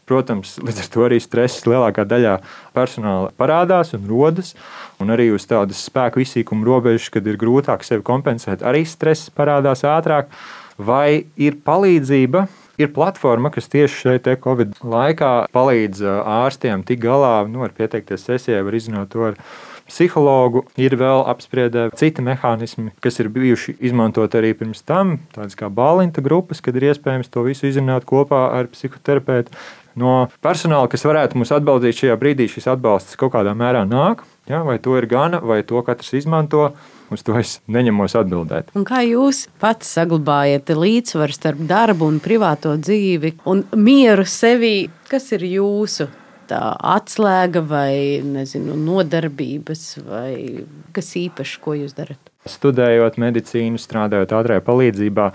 Protams, 0.06 0.54
līdz 0.62 0.80
ar 0.84 0.88
to 0.94 1.02
arī 1.02 1.18
stress 1.20 1.66
lielākā 1.66 2.04
daļā 2.06 2.36
personāla 2.76 3.32
parādās 3.36 3.92
un 3.96 4.06
rodas. 4.06 4.54
Un 5.02 5.10
arī 5.10 5.32
uz 5.34 5.44
tādas 5.50 5.82
spēku 5.88 6.22
izsīkuma 6.22 6.64
robežas, 6.64 7.10
kad 7.12 7.26
ir 7.26 7.38
grūtāk 7.40 7.84
sevi 7.84 8.06
kompensēt, 8.06 8.62
arī 8.62 8.84
stress 8.86 9.32
parādās 9.34 9.82
ātrāk. 9.84 10.30
Vai 10.78 11.26
ir 11.36 11.58
palīdzība? 11.66 12.46
Ir 12.76 12.92
platforma, 12.92 13.50
kas 13.54 13.70
tieši 13.72 14.02
šeit 14.02 14.28
Covid 14.44 14.76
laikā 14.84 15.46
palīdz 15.54 16.02
ārstiem 16.20 16.84
tikt 16.86 17.04
galā, 17.06 17.38
nu, 17.48 17.62
var 17.64 17.72
pieteikties 17.76 18.26
sesijai, 18.28 18.64
var 18.66 18.76
izzināt 18.76 19.14
to 19.14 19.30
ar 19.30 19.40
psihologu. 19.86 20.64
Ir 20.80 20.96
vēl 20.98 21.24
apspriedē 21.30 21.88
citi 21.96 22.24
mehānismi, 22.26 22.92
kas 23.02 23.20
ir 23.22 23.30
bijuši 23.32 23.76
izmantot 23.86 24.34
arī 24.38 24.52
pirms 24.58 24.82
tam, 24.86 25.16
tādas 25.34 25.56
kā 25.58 25.70
bālinta 25.72 26.24
grupas, 26.24 26.60
kad 26.60 26.76
ir 26.76 26.90
iespējams 26.90 27.32
to 27.32 27.46
visu 27.46 27.70
izrunāt 27.70 28.06
kopā 28.08 28.48
ar 28.58 28.70
psihoterapeitu. 28.72 29.54
No 29.96 30.26
personāla, 30.44 30.90
kas 30.92 31.06
varētu 31.08 31.38
mums 31.40 31.54
atbalstīt 31.56 32.02
šajā 32.02 32.18
brīdī, 32.20 32.50
šis 32.52 32.68
atbalsts 32.74 33.16
kaut 33.16 33.32
kādā 33.32 33.56
mērā 33.56 33.86
nāk. 33.88 34.26
Ja, 34.50 34.60
vai 34.66 34.76
to 34.82 34.98
ir 35.00 35.08
gana, 35.10 35.40
vai 35.40 35.62
to 35.66 35.80
katrs 35.86 36.12
izmanto. 36.20 36.74
Uz 37.12 37.22
to 37.22 37.36
es 37.38 37.60
neņemos 37.70 38.16
atbildēt. 38.18 38.72
Un 38.74 38.86
kā 38.86 39.04
jūs 39.06 39.44
pats 39.62 39.92
saglabājat 39.94 40.72
līdzsvaru 40.74 41.34
starp 41.36 41.60
darbu 41.68 42.08
un 42.10 42.20
privāto 42.22 42.74
dzīvi 42.80 43.36
un 43.46 43.62
mieru 43.78 44.26
sevī? 44.26 44.88
Kas 45.06 45.30
ir 45.36 45.46
jūsu 45.46 46.08
tā 46.50 46.60
atslēga 46.94 47.62
vai 47.66 48.22
nezinu, 48.26 48.76
nodarbības, 48.78 49.84
vai 50.06 50.64
kas 50.94 51.12
īpašs, 51.18 51.60
ko 51.62 51.76
jūs 51.78 51.94
darat? 51.96 52.32
Studējot 52.46 53.18
medicīnu, 53.22 53.80
strādājot 53.82 54.34
ātrajā 54.38 54.62
palīdzībā, 54.66 55.30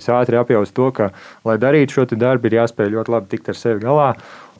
es 0.00 0.08
ātri 0.12 0.40
apjaustu 0.40 0.76
to, 0.78 0.90
ka, 0.96 1.10
lai 1.44 1.58
darītu 1.60 1.98
šo 1.98 2.06
darbu, 2.16 2.48
ir 2.48 2.58
jāspēj 2.60 2.92
ļoti 2.96 3.14
labi 3.14 3.32
tikt 3.34 3.52
ar 3.52 3.60
sevi 3.60 3.84
galā. 3.84 4.10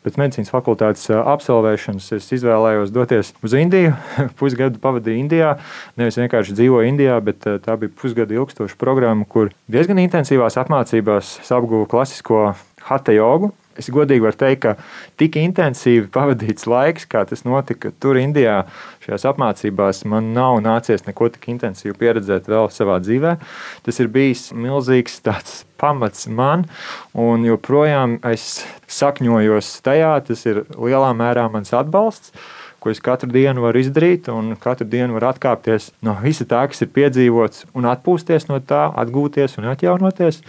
Pēc 0.05 0.19
medicīnas 0.21 0.53
fakultātes 0.53 1.07
absolvēšanas 1.17 2.11
es 2.19 2.27
izvēlējos 2.37 2.93
doties 2.93 3.33
uz 3.41 3.55
Indiju. 3.57 3.95
Pusgadu 4.41 4.81
pavadīju 4.83 5.23
Indijā. 5.23 5.55
Nevis 5.97 6.21
vienkārši 6.21 6.57
dzīvoju 6.59 6.91
Indijā, 6.91 7.17
bet 7.25 7.49
tā 7.65 7.79
bija 7.81 7.95
pusgada 8.03 8.37
ilgstoša 8.37 8.77
programma, 8.81 9.25
kur 9.25 9.55
diezgan 9.65 10.03
intensīvās 10.05 10.61
apmācībās 10.61 11.39
apguvu 11.49 11.89
klasisko 11.89 12.51
hatha 12.85 13.17
jogu, 13.17 13.55
Es 13.81 13.91
godīgi 13.93 14.23
varu 14.23 14.39
teikt, 14.39 14.63
ka 14.65 14.75
tik 15.21 15.39
intensīvi 15.41 16.07
pavadīts 16.15 16.69
laiks, 16.71 17.09
kā 17.11 17.25
tas 17.29 17.45
notika 17.47 17.91
tur, 18.03 18.19
Indijā, 18.21 18.63
šajās 19.05 19.27
apmācībās, 19.33 20.05
man 20.11 20.33
nav 20.37 20.61
nācies 20.65 21.07
neko 21.09 21.31
tik 21.35 21.49
intensīvu 21.55 21.97
pieredzēt 22.01 22.51
vēl 22.51 22.71
savā 22.75 23.01
dzīvē. 23.03 23.37
Tas 23.87 24.01
ir 24.03 24.11
bijis 24.15 24.49
milzīgs 24.55 25.21
pamats 25.81 26.29
man, 26.31 26.69
un 27.19 27.45
joprojām 27.45 28.21
es 28.31 28.65
sakņojos 28.89 29.73
tajā. 29.85 30.15
Tas 30.29 30.47
ir 30.49 30.65
lielā 30.75 31.11
mērā 31.17 31.49
mans 31.53 31.75
atbalsts 31.75 32.33
ko 32.85 32.93
es 32.93 33.01
katru 33.01 33.31
dienu 33.33 33.65
varu 33.65 33.81
izdarīt, 33.81 34.29
un 34.29 34.53
katru 34.61 34.85
dienu 34.93 35.17
varu 35.17 35.31
atkāpties 35.33 35.89
no 36.05 36.19
visa 36.21 36.45
tā, 36.49 36.67
kas 36.69 36.85
ir 36.85 36.93
piedzīvots, 36.93 37.65
un 37.73 37.89
atpūsties 37.89 38.51
no 38.51 38.61
tā, 38.61 38.87
atgūties 39.01 39.57
un 39.61 39.71
atjaunoties. 39.73 40.43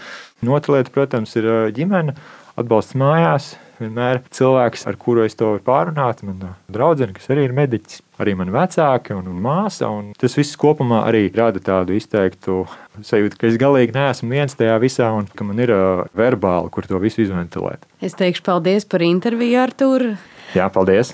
Un 0.44 0.52
otra 0.58 0.76
lieta, 0.76 0.92
protams, 0.92 1.38
ir 1.40 1.48
ģimene 1.76 2.18
atbalsts 2.60 2.98
mājās. 3.00 3.54
Vienmēr 3.76 4.22
cilvēks, 4.32 4.86
ar 4.88 4.96
kuru 4.96 5.26
es 5.26 5.34
to 5.36 5.50
varu 5.50 5.64
pārunāt, 5.66 6.22
mana 6.24 6.54
draudzene, 6.72 7.12
kas 7.16 7.28
arī 7.34 7.44
ir 7.50 7.56
mediķis, 7.56 8.00
arī 8.24 8.36
mana 8.40 8.54
vecāka 8.56 9.18
un, 9.18 9.26
un 9.32 9.42
māsa. 9.44 9.90
Un 9.92 10.14
tas 10.20 10.36
viss 10.38 10.56
kopumā 10.60 11.02
arī 11.10 11.26
rada 11.36 11.60
tādu 11.60 11.98
izteiktu 11.98 12.62
sajūtu, 13.04 13.40
ka 13.40 13.50
es 13.50 13.60
galīgi 13.60 13.98
neesmu 13.98 14.32
viens 14.32 14.56
tajā 14.56 14.78
visā 14.84 15.12
un 15.18 15.28
ka 15.28 15.48
man 15.48 15.60
ir 15.60 15.76
verbāli, 16.16 16.72
kur 16.72 16.88
to 16.88 17.04
visu 17.04 17.26
izventilēt. 17.26 17.84
Es 18.00 18.16
teikšu 18.16 18.48
paldies 18.48 18.88
par 18.88 19.04
interviju, 19.04 19.60
Artur. 19.66 20.08
Jā, 20.56 20.70
paldies. 20.72 21.12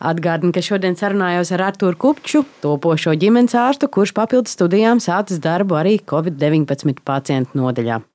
Atgādinu, 0.00 0.54
ka 0.56 0.62
šodien 0.64 0.96
sarunājos 0.96 1.52
ar 1.52 1.66
Arturu 1.68 1.98
Kupču, 2.00 2.44
topošo 2.64 3.12
ģimenes 3.20 3.56
ārstu, 3.58 3.90
kurš 3.92 4.14
papildus 4.16 4.56
studijām 4.56 5.02
sācis 5.04 5.42
darbu 5.44 5.76
arī 5.76 5.98
Covid-19 6.08 7.04
pacientu 7.04 7.60
nodaļā. 7.60 8.00